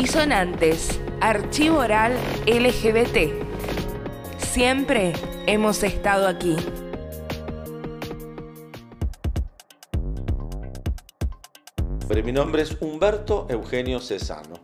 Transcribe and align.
Disonantes, 0.00 1.00
Archivo 1.20 1.78
Oral 1.78 2.12
LGBT. 2.46 3.32
Siempre 4.38 5.12
hemos 5.48 5.82
estado 5.82 6.28
aquí. 6.28 6.54
Mi 12.28 12.32
nombre 12.32 12.62
es 12.62 12.76
Humberto 12.80 13.46
Eugenio 13.48 13.98
Cesano. 14.00 14.60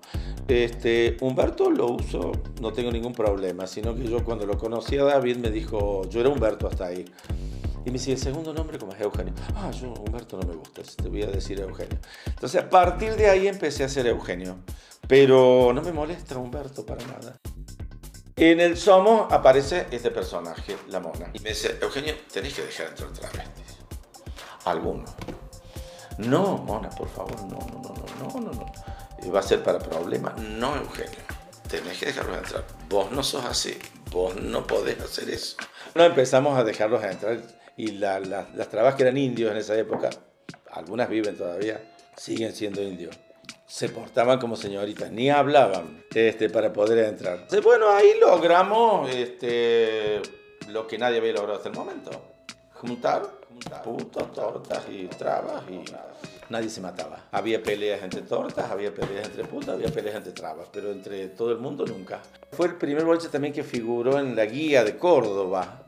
Este, 0.47 1.17
Humberto 1.21 1.71
lo 1.71 1.89
uso, 1.89 2.31
no 2.61 2.73
tengo 2.73 2.93
ningún 2.93 3.15
problema, 3.15 3.67
sino 3.67 3.95
que 3.97 4.05
yo 4.05 4.23
cuando 4.23 4.45
lo 4.47 4.59
conocí 4.59 4.99
a 4.99 5.05
David 5.05 5.39
me 5.39 5.51
dijo, 5.51 6.09
yo 6.11 6.21
era 6.21 6.29
Humberto 6.29 6.69
hasta 6.69 6.87
ahí. 6.87 7.07
Y 7.85 7.91
me 7.91 7.99
dice, 7.99 8.13
el 8.13 8.19
segundo 8.19 8.55
nombre 8.55 8.79
como 8.79 8.93
es 8.93 9.01
Eugenio. 9.01 9.35
Ah, 9.55 9.71
yo 9.71 9.93
Humberto 9.93 10.39
no 10.39 10.49
me 10.49 10.55
gusta, 10.55 10.83
te 10.83 11.09
voy 11.09 11.23
a 11.23 11.27
decir 11.27 11.61
Eugenio. 11.61 11.99
Entonces 12.27 12.63
a 12.63 12.71
partir 12.71 13.15
de 13.15 13.29
ahí 13.29 13.47
empecé 13.47 13.85
a 13.85 13.89
ser 13.89 14.07
Eugenio. 14.07 14.57
Pero 15.07 15.73
no 15.75 15.83
me 15.83 15.93
molesta 15.93 16.39
Humberto 16.39 16.87
para 16.87 17.05
nada. 17.07 17.37
En 18.37 18.59
el 18.59 18.77
Somos 18.77 19.33
aparece 19.33 19.87
este 19.91 20.11
personaje, 20.11 20.77
la 20.89 20.99
mona. 20.99 21.31
Y 21.35 21.39
me 21.41 21.51
dice, 21.51 21.79
Eugenio, 21.81 22.15
tenés 22.33 22.55
que 22.55 22.63
dejar 22.63 22.89
entrar 22.89 23.13
travestis. 23.13 23.77
Algunos. 24.65 25.11
No, 26.19 26.59
Mona, 26.59 26.91
por 26.91 27.09
favor, 27.09 27.41
no, 27.43 27.59
no, 27.59 27.81
no, 27.81 27.95
no, 28.19 28.41
no, 28.41 28.41
no, 28.41 28.53
no. 28.53 29.33
Va 29.33 29.41
a 29.41 29.43
ser 29.43 29.63
para 29.63 29.79
problemas. 29.79 30.37
No, 30.41 30.75
Eugenio. 30.77 31.21
Tenés 31.69 31.99
que 31.99 32.07
dejarlos 32.07 32.39
entrar. 32.39 32.65
Vos 32.89 33.11
no 33.13 33.23
sos 33.23 33.45
así. 33.45 33.79
Vos 34.11 34.37
no 34.37 34.67
podés 34.67 35.01
hacer 35.01 35.31
eso. 35.31 35.57
No 35.95 36.05
empezamos 36.05 36.59
a 36.59 36.65
dejarlos 36.65 37.05
entrar. 37.05 37.41
Y 37.77 37.93
las 37.93 38.69
trabas 38.71 38.95
que 38.95 39.03
eran 39.03 39.17
indios 39.17 39.51
en 39.51 39.57
esa 39.57 39.77
época, 39.77 40.11
algunas 40.71 41.09
viven 41.09 41.37
todavía, 41.37 41.81
siguen 42.17 42.53
siendo 42.53 42.83
indios. 42.83 43.19
Se 43.67 43.89
portaban 43.89 44.39
como 44.39 44.57
señoritas, 44.57 45.11
ni 45.11 45.31
hablaban 45.31 46.05
este, 46.15 46.49
para 46.51 46.73
poder 46.73 47.07
entrar. 47.07 47.47
Bueno, 47.63 47.91
ahí 47.91 48.13
logramos 48.21 49.11
este, 49.11 50.21
lo 50.69 50.87
que 50.87 50.99
nadie 50.99 51.19
había 51.19 51.33
logrado 51.33 51.57
hasta 51.57 51.71
el 51.71 51.75
momento. 51.75 52.11
Juntar 52.75 53.45
putos, 53.83 54.33
tortas 54.33 54.85
y 54.91 55.07
trabas 55.07 55.63
y 55.69 55.83
nadie 56.51 56.69
se 56.69 56.81
mataba. 56.81 57.29
Había 57.33 57.63
peleas 57.63 58.03
entre 58.03 58.23
tortas, 58.23 58.71
había 58.71 58.93
peleas 58.93 59.27
entre 59.27 59.45
putas, 59.45 59.71
había 59.71 59.89
peleas 59.89 60.17
entre 60.17 60.33
trabas, 60.33 60.69
pero 60.73 60.91
entre 60.91 61.29
todo 61.29 61.53
el 61.53 61.59
mundo 61.59 61.85
nunca. 61.87 62.21
Fue 62.53 62.67
el 62.67 62.77
primer 62.77 63.05
boliche 63.05 63.29
también 63.29 63.53
que 63.53 63.63
figuró 63.63 64.19
en 64.19 64.37
la 64.37 64.45
guía 64.47 64.85
de 64.85 64.97
Córdoba, 64.97 65.84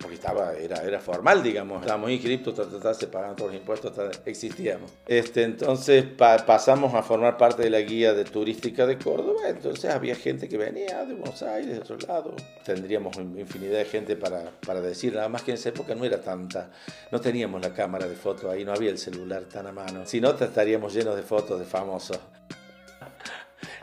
porque 0.00 0.14
estaba, 0.14 0.52
era, 0.54 0.82
era 0.82 1.00
formal, 1.00 1.42
digamos, 1.42 1.80
estábamos 1.80 2.10
inscritos, 2.10 2.54
se 2.96 3.06
pagaban 3.08 3.36
todos 3.36 3.52
los 3.52 3.60
impuestos, 3.60 3.92
existíamos. 4.24 4.92
Este, 5.06 5.42
entonces 5.42 6.04
pasamos 6.46 6.94
a 6.94 7.02
formar 7.02 7.36
parte 7.36 7.62
de 7.62 7.70
la 7.70 7.80
guía 7.80 8.14
de 8.14 8.24
turística 8.24 8.86
de 8.86 8.98
Córdoba, 8.98 9.48
entonces 9.48 9.90
había 9.90 10.14
gente 10.14 10.48
que 10.48 10.56
venía 10.56 11.04
de 11.04 11.14
Buenos 11.14 11.42
Aires, 11.42 11.74
de 11.74 11.80
otro 11.80 11.98
lado. 12.06 12.34
Tendríamos 12.64 13.16
infinidad 13.16 13.78
de 13.78 13.84
gente 13.84 14.16
para, 14.16 14.52
para 14.64 14.80
decir, 14.80 15.14
nada 15.14 15.28
más 15.28 15.42
que 15.42 15.50
en 15.50 15.56
esa 15.56 15.70
época 15.70 15.94
no 15.94 16.04
era 16.04 16.20
tanta, 16.20 16.70
no 17.10 17.20
teníamos 17.20 17.60
la 17.60 17.74
cámara 17.74 18.06
de 18.06 18.14
fotos 18.14 18.50
ahí, 18.50 18.64
no 18.64 18.72
había 18.72 18.90
el 18.90 18.98
celular 18.98 19.44
tan 19.44 19.66
a 19.66 19.72
mano, 19.72 20.06
si 20.06 20.20
no 20.20 20.30
estaríamos 20.30 20.94
llenos 20.94 21.16
de 21.16 21.22
fotos 21.22 21.58
de 21.58 21.66
famosos. 21.66 22.18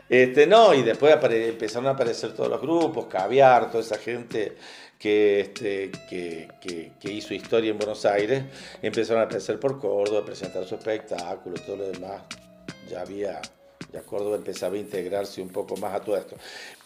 Este, 0.08 0.46
no, 0.46 0.72
y 0.72 0.82
después 0.82 1.16
empezaron 1.22 1.88
a 1.88 1.90
aparecer 1.90 2.32
todos 2.32 2.48
los 2.48 2.60
grupos, 2.60 3.06
Caviar, 3.06 3.70
toda 3.70 3.82
esa 3.82 3.98
gente 3.98 4.56
que, 4.98 5.40
este, 5.40 5.90
que, 6.08 6.48
que, 7.00 7.12
hizo 7.12 7.34
historia 7.34 7.70
en 7.70 7.78
Buenos 7.78 8.04
Aires, 8.06 8.44
empezaron 8.82 9.22
a 9.22 9.24
aparecer 9.26 9.58
por 9.58 9.80
Córdoba, 9.80 10.20
a 10.20 10.24
presentar 10.24 10.64
su 10.64 10.76
espectáculo, 10.76 11.56
todo 11.66 11.76
lo 11.76 11.88
demás. 11.88 12.22
Ya 12.88 13.00
había, 13.00 13.40
ya 13.92 14.02
Córdoba 14.02 14.36
empezaba 14.36 14.76
a 14.76 14.78
integrarse 14.78 15.42
un 15.42 15.48
poco 15.48 15.76
más 15.76 15.94
a 15.94 16.00
todo 16.00 16.16
esto. 16.16 16.36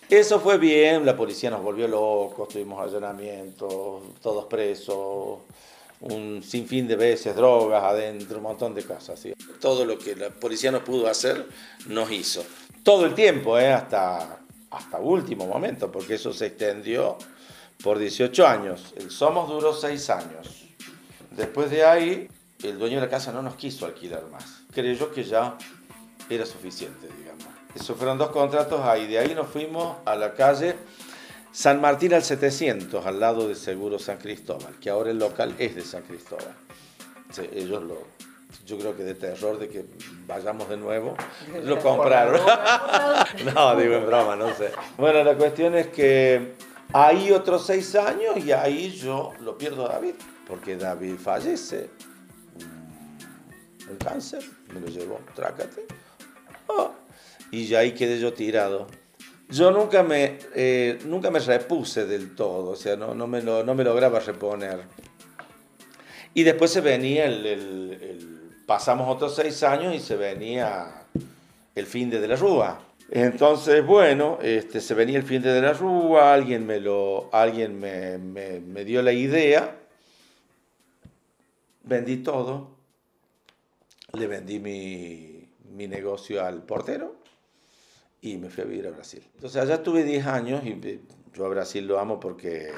Eso 0.09 0.41
fue 0.41 0.59
bien, 0.59 1.07
la 1.07 1.15
policía 1.15 1.51
nos 1.51 1.63
volvió 1.63 1.87
locos, 1.87 2.48
tuvimos 2.48 2.83
allanamientos, 2.83 4.03
todos 4.21 4.47
presos, 4.47 5.41
un 6.01 6.42
sinfín 6.42 6.89
de 6.89 6.97
veces, 6.97 7.36
drogas 7.36 7.85
adentro, 7.85 8.39
un 8.39 8.42
montón 8.42 8.75
de 8.75 8.83
cosas. 8.83 9.23
Todo 9.61 9.85
lo 9.85 9.98
que 9.98 10.17
la 10.17 10.30
policía 10.30 10.73
no 10.73 10.83
pudo 10.83 11.07
hacer, 11.07 11.47
nos 11.86 12.11
hizo. 12.11 12.45
Todo 12.83 13.07
el 13.07 13.14
tiempo, 13.14 13.58
¿eh? 13.58 13.73
hasta, 13.73 14.41
hasta 14.70 14.98
último 14.98 15.46
momento, 15.46 15.91
porque 15.91 16.14
eso 16.14 16.33
se 16.33 16.46
extendió 16.46 17.18
por 17.83 17.98
18 17.98 18.46
años. 18.46 18.95
El 18.96 19.11
Somos 19.11 19.48
duró 19.48 19.74
6 19.74 20.11
años. 20.11 20.67
Después 21.30 21.70
de 21.70 21.85
ahí, 21.85 22.29
el 22.63 22.79
dueño 22.79 22.96
de 22.96 23.02
la 23.02 23.11
casa 23.11 23.33
no 23.33 23.42
nos 23.42 23.55
quiso 23.55 23.86
alquilar 23.86 24.24
más. 24.30 24.63
Creyó 24.73 25.13
que 25.13 25.24
ya 25.24 25.57
era 26.29 26.46
suficiente, 26.46 27.08
digamos. 27.18 27.45
Esos 27.74 27.96
fueron 27.96 28.18
dos 28.18 28.30
contratos 28.30 28.80
ahí. 28.83 29.07
De 29.07 29.18
ahí 29.18 29.35
nos 29.35 29.48
fuimos 29.48 29.97
a 30.05 30.17
la 30.17 30.35
calle 30.35 30.77
San 31.52 31.80
Martín 31.80 32.14
al 32.14 32.23
700, 32.23 33.05
al 33.05 33.18
lado 33.20 33.48
de 33.48 33.55
Seguro 33.55 33.98
San 33.98 34.18
Cristóbal, 34.18 34.79
que 34.80 34.91
ahora 34.91 35.11
el 35.11 35.18
local 35.18 35.55
es 35.58 35.74
de 35.74 35.83
San 35.83 36.02
Cristóbal. 36.02 36.55
ellos 37.52 37.83
lo, 37.83 38.07
yo 38.66 38.78
creo 38.78 38.96
que 38.96 39.05
de 39.05 39.14
terror 39.14 39.58
de 39.58 39.68
que 39.68 39.84
vayamos 40.27 40.68
de 40.68 40.77
nuevo, 40.77 41.16
lo 41.64 41.78
compraron. 41.78 42.40
no, 43.55 43.77
digo 43.77 43.94
en 43.94 44.06
broma, 44.06 44.36
no 44.36 44.55
sé. 44.55 44.70
Bueno, 44.96 45.22
la 45.24 45.36
cuestión 45.36 45.74
es 45.77 45.88
que 45.88 46.55
Ahí 46.92 47.30
otros 47.30 47.66
seis 47.66 47.94
años 47.94 48.44
y 48.44 48.50
ahí 48.50 48.90
yo 48.90 49.33
lo 49.40 49.56
pierdo 49.56 49.86
a 49.86 49.92
David, 49.94 50.14
porque 50.46 50.77
David 50.77 51.14
fallece. 51.22 51.88
Un 53.88 53.96
cáncer, 53.96 54.42
me 54.74 54.80
lo 54.80 54.88
llevó, 54.88 55.20
trácate. 55.34 55.86
Oh, 56.67 56.92
y 57.52 57.67
ya 57.67 57.80
ahí 57.80 57.92
quedé 57.92 58.18
yo 58.18 58.32
tirado. 58.32 58.88
Yo 59.48 59.70
nunca 59.70 60.02
me, 60.02 60.38
eh, 60.55 60.98
nunca 61.05 61.30
me 61.30 61.38
repuse 61.38 62.06
del 62.06 62.34
todo, 62.34 62.70
o 62.70 62.77
sea, 62.77 62.96
no, 62.96 63.14
no, 63.14 63.27
me, 63.27 63.40
no 63.42 63.74
me 63.74 63.84
lograba 63.84 64.18
reponer. 64.18 64.82
Y 66.34 66.42
después 66.42 66.72
se 66.72 66.80
venía 66.80 67.27
el, 67.27 67.46
el, 67.46 68.39
pasamos 68.70 69.08
otros 69.08 69.35
seis 69.35 69.64
años 69.64 69.92
y 69.97 69.98
se 69.98 70.14
venía 70.14 71.03
el 71.75 71.86
fin 71.86 72.08
de, 72.08 72.25
la 72.29 72.36
Rúa. 72.36 72.81
Entonces, 73.11 73.85
bueno, 73.85 74.39
este, 74.41 74.81
se 74.81 74.95
venía 74.95 75.19
el 75.19 75.25
fin 75.25 75.42
de 75.42 75.61
la 75.61 75.73
Rúa, 75.73 76.33
alguien, 76.33 76.64
me, 76.64 76.79
lo, 76.79 77.29
alguien 77.33 77.80
me, 77.80 78.17
me, 78.19 78.85
dio 78.85 79.03
la 79.03 79.13
idea, 79.13 79.77
vendí 81.83 82.19
todo, 82.19 82.77
le 84.13 84.29
vendí 84.29 84.61
mi, 84.61 85.48
mi, 85.75 85.89
negocio 85.89 86.45
al 86.45 86.63
portero 86.63 87.17
y 88.20 88.36
me 88.36 88.51
fui 88.51 88.63
a 88.63 88.67
vivir 88.69 88.86
a 88.86 88.92
Brasil. 88.92 89.27
Entonces, 89.35 89.61
allá 89.61 89.83
tuve 89.83 90.05
10 90.05 90.27
años 90.29 90.64
y 90.64 91.01
yo 91.35 91.45
a 91.45 91.48
Brasil 91.48 91.89
lo 91.89 91.98
amo 91.98 92.20
porque 92.20 92.70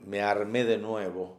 me 0.00 0.20
armé 0.20 0.64
de 0.64 0.76
nuevo 0.76 1.38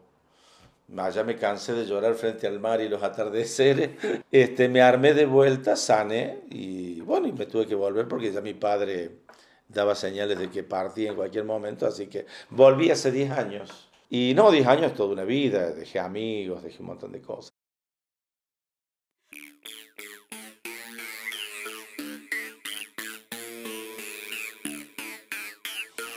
ya 0.91 1.23
me 1.23 1.35
cansé 1.37 1.73
de 1.73 1.85
llorar 1.85 2.15
frente 2.15 2.47
al 2.47 2.59
mar 2.59 2.81
y 2.81 2.89
los 2.89 3.01
atardeceres, 3.01 3.91
este, 4.31 4.69
me 4.69 4.81
armé 4.81 5.13
de 5.13 5.25
vuelta, 5.25 5.75
sané 5.75 6.41
y 6.49 7.01
bueno, 7.01 7.27
y 7.27 7.31
me 7.31 7.45
tuve 7.45 7.65
que 7.65 7.75
volver 7.75 8.07
porque 8.07 8.31
ya 8.31 8.41
mi 8.41 8.53
padre 8.53 9.21
daba 9.67 9.95
señales 9.95 10.37
de 10.37 10.49
que 10.49 10.63
partía 10.63 11.09
en 11.11 11.15
cualquier 11.15 11.45
momento, 11.45 11.87
así 11.87 12.07
que 12.07 12.25
volví 12.49 12.91
hace 12.91 13.11
10 13.11 13.31
años. 13.31 13.89
Y 14.09 14.33
no, 14.35 14.51
10 14.51 14.67
años 14.67 14.87
es 14.87 14.93
toda 14.95 15.13
una 15.13 15.23
vida, 15.23 15.71
dejé 15.71 15.99
amigos, 15.99 16.63
dejé 16.63 16.81
un 16.81 16.87
montón 16.87 17.13
de 17.13 17.21
cosas. 17.21 17.53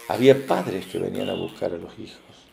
Había 0.09 0.47
padres 0.47 0.87
que 0.87 0.99
venían 0.99 1.31
a 1.31 1.35
buscar 1.35 1.73
a 1.73 1.79
los 1.79 1.99
hijos 1.99 2.44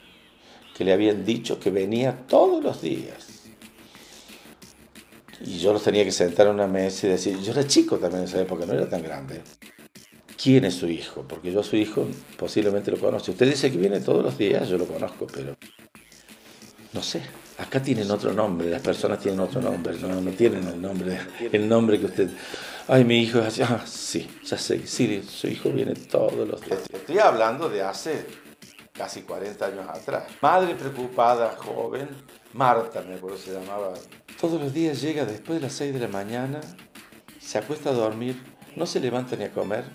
que 0.81 0.85
le 0.85 0.93
habían 0.93 1.23
dicho 1.23 1.59
que 1.59 1.69
venía 1.69 2.25
todos 2.27 2.63
los 2.63 2.81
días. 2.81 3.43
Y 5.39 5.59
yo 5.59 5.73
los 5.73 5.83
tenía 5.83 6.03
que 6.03 6.11
sentar 6.11 6.47
en 6.47 6.55
una 6.55 6.65
mesa 6.65 7.05
y 7.05 7.11
decir, 7.11 7.39
yo 7.39 7.51
era 7.51 7.67
chico 7.67 7.99
también 7.99 8.23
en 8.23 8.27
esa 8.27 8.41
época, 8.41 8.65
no 8.65 8.73
era 8.73 8.89
tan 8.89 9.03
grande. 9.03 9.43
¿Quién 10.41 10.65
es 10.65 10.73
su 10.73 10.87
hijo? 10.87 11.23
Porque 11.27 11.51
yo 11.51 11.59
a 11.59 11.63
su 11.63 11.75
hijo 11.75 12.07
posiblemente 12.35 12.89
lo 12.89 12.97
conozco. 12.97 13.31
Usted 13.31 13.47
dice 13.47 13.71
que 13.71 13.77
viene 13.77 13.99
todos 13.99 14.23
los 14.23 14.39
días, 14.39 14.67
yo 14.69 14.79
lo 14.79 14.87
conozco, 14.87 15.27
pero 15.27 15.55
no 16.93 17.03
sé. 17.03 17.21
Acá 17.59 17.79
tienen 17.79 18.09
otro 18.09 18.33
nombre, 18.33 18.67
las 18.67 18.81
personas 18.81 19.19
tienen 19.19 19.39
otro 19.39 19.61
nombre, 19.61 19.95
no, 19.99 20.19
no 20.19 20.31
tienen 20.31 20.67
el 20.67 20.81
nombre, 20.81 21.19
el 21.51 21.69
nombre 21.69 21.99
que 21.99 22.07
usted... 22.07 22.29
Ay, 22.87 23.05
mi 23.05 23.21
hijo 23.21 23.37
es 23.37 23.45
así. 23.45 23.61
Ah, 23.61 23.83
sí, 23.85 24.27
ya 24.43 24.57
sé, 24.57 24.87
sí, 24.87 25.21
su 25.29 25.47
hijo 25.47 25.69
viene 25.69 25.93
todos 25.93 26.47
los 26.47 26.59
días. 26.59 26.79
Estoy 26.91 27.19
hablando 27.19 27.69
de 27.69 27.83
hace 27.83 28.25
casi 29.01 29.23
40 29.23 29.65
años 29.65 29.89
atrás. 29.89 30.25
Madre 30.41 30.75
preocupada, 30.75 31.55
joven, 31.57 32.07
Marta 32.53 33.01
me 33.01 33.15
acuerdo 33.15 33.35
se 33.35 33.51
llamaba. 33.51 33.93
Todos 34.39 34.61
los 34.61 34.71
días 34.75 35.01
llega 35.01 35.25
después 35.25 35.59
de 35.59 35.65
las 35.65 35.73
6 35.73 35.95
de 35.95 35.99
la 36.01 36.07
mañana, 36.07 36.61
se 37.39 37.57
acuesta 37.57 37.89
a 37.89 37.93
dormir, 37.93 38.39
no 38.75 38.85
se 38.85 38.99
levanta 38.99 39.35
ni 39.35 39.45
a 39.45 39.51
comer, 39.51 39.85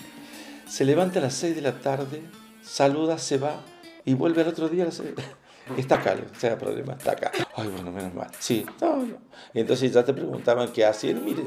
se 0.68 0.84
levanta 0.84 1.20
a 1.20 1.22
las 1.22 1.34
6 1.34 1.54
de 1.54 1.62
la 1.62 1.78
tarde, 1.78 2.20
saluda, 2.64 3.16
se 3.18 3.38
va 3.38 3.60
y 4.04 4.14
vuelve 4.14 4.42
al 4.42 4.48
otro 4.48 4.68
día 4.68 4.82
a 4.82 4.86
las 4.86 4.96
6. 4.96 5.10
Está 5.76 5.96
acá, 5.96 6.16
no 6.16 6.22
sea 6.38 6.58
problema, 6.58 6.92
está 6.94 7.12
acá. 7.12 7.32
Ay, 7.56 7.66
bueno, 7.68 7.90
menos 7.90 8.14
mal. 8.14 8.30
Sí, 8.38 8.64
no, 8.80 8.98
no. 8.98 9.18
Y 9.52 9.60
entonces 9.60 9.92
ya 9.92 10.04
te 10.04 10.14
preguntaban 10.14 10.72
qué 10.72 10.84
hacían, 10.84 11.24
mire, 11.24 11.42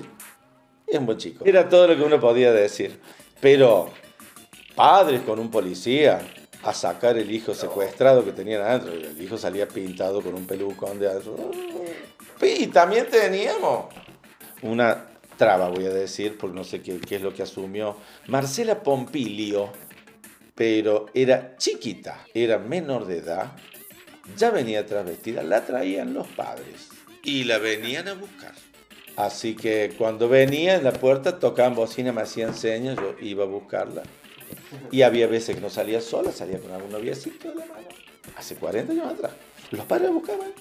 es 0.85 0.99
un 0.99 1.05
buen 1.05 1.17
chico. 1.17 1.45
Era 1.45 1.69
todo 1.69 1.87
lo 1.87 1.95
que 1.95 2.03
uno 2.03 2.19
podía 2.19 2.51
decir. 2.51 2.99
Pero 3.39 3.89
padres 4.75 5.21
con 5.21 5.39
un 5.39 5.49
policía 5.49 6.19
a 6.63 6.73
sacar 6.73 7.17
el 7.17 7.31
hijo 7.31 7.53
secuestrado 7.53 8.25
que 8.25 8.31
tenían 8.31 8.61
adentro. 8.61 8.93
El 8.93 9.21
hijo 9.21 9.37
salía 9.37 9.67
pintado 9.67 10.21
con 10.21 10.35
un 10.35 10.45
pelucón 10.45 10.99
de 10.99 11.09
adentro. 11.09 11.51
Y 12.41 12.67
también 12.67 13.07
teníamos 13.09 13.85
una 14.61 15.07
traba, 15.37 15.69
voy 15.69 15.85
a 15.85 15.89
decir, 15.89 16.37
porque 16.37 16.55
no 16.55 16.63
sé 16.63 16.81
qué, 16.81 16.99
qué 16.99 17.15
es 17.15 17.21
lo 17.21 17.33
que 17.33 17.43
asumió. 17.43 17.95
Marcela 18.27 18.83
Pompilio, 18.83 19.71
pero 20.53 21.05
era 21.13 21.55
chiquita, 21.57 22.25
era 22.33 22.57
menor 22.57 23.05
de 23.05 23.19
edad, 23.19 23.53
ya 24.37 24.51
venía 24.51 24.85
travestida, 24.85 25.41
la 25.43 25.65
traían 25.65 26.13
los 26.13 26.27
padres 26.27 26.89
y 27.23 27.45
la 27.45 27.57
venían 27.57 28.09
a 28.09 28.13
buscar. 28.13 28.53
Así 29.15 29.55
que 29.55 29.93
cuando 29.97 30.29
venía 30.29 30.75
en 30.75 30.83
la 30.83 30.93
puerta 30.93 31.39
tocaban 31.39 31.75
bocina, 31.75 32.11
me 32.11 32.21
hacían 32.21 32.53
señas, 32.53 32.97
yo 32.97 33.15
iba 33.21 33.43
a 33.43 33.47
buscarla. 33.47 34.03
Y 34.91 35.01
había 35.01 35.27
veces 35.27 35.55
que 35.55 35.61
no 35.61 35.69
salía 35.69 36.01
sola, 36.01 36.31
salía 36.31 36.59
con 36.59 36.71
algún 36.71 36.91
noviecito 36.91 37.49
de 37.49 37.55
la 37.55 37.65
mano. 37.65 37.87
Hace 38.35 38.55
40 38.55 38.93
años 38.93 39.07
atrás. 39.13 39.31
Los 39.71 39.85
padres 39.85 40.07
la 40.07 40.13
buscaban. 40.13 40.51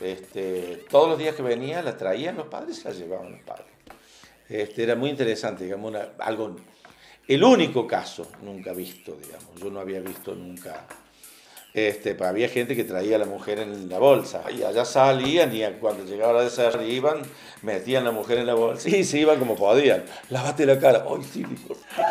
Este, 0.00 0.84
todos 0.90 1.08
los 1.08 1.18
días 1.18 1.36
que 1.36 1.42
venía 1.42 1.82
la 1.82 1.96
traían 1.96 2.36
los 2.36 2.48
padres 2.48 2.80
y 2.80 2.84
la 2.84 2.90
llevaban 2.92 3.32
los 3.32 3.40
padres. 3.42 3.66
Este, 4.48 4.82
era 4.82 4.96
muy 4.96 5.10
interesante, 5.10 5.64
digamos, 5.64 5.94
algo, 6.18 6.56
el 7.28 7.44
único 7.44 7.86
caso 7.86 8.28
nunca 8.42 8.72
visto, 8.72 9.16
digamos. 9.16 9.54
Yo 9.60 9.70
no 9.70 9.80
había 9.80 10.00
visto 10.00 10.34
nunca 10.34 10.86
este, 11.74 12.14
pues, 12.14 12.28
había 12.28 12.48
gente 12.48 12.76
que 12.76 12.84
traía 12.84 13.16
a 13.16 13.18
la 13.18 13.24
mujer 13.24 13.58
en 13.58 13.88
la 13.88 13.98
bolsa 13.98 14.42
y 14.54 14.62
allá 14.62 14.84
salían 14.84 15.54
y 15.56 15.62
cuando 15.80 16.04
llegaba 16.04 16.34
la 16.34 16.42
de 16.42 16.50
ser 16.50 16.78
iban, 16.86 17.22
metían 17.62 18.02
a 18.02 18.06
la 18.06 18.12
mujer 18.12 18.38
en 18.38 18.46
la 18.46 18.54
bolsa 18.54 18.90
y 18.90 19.04
se 19.04 19.18
iban 19.20 19.38
como 19.38 19.56
podían. 19.56 20.04
Lávate 20.28 20.66
la 20.66 20.78
cara. 20.78 21.06
¡Ay, 21.08 21.22
sí, 21.24 21.44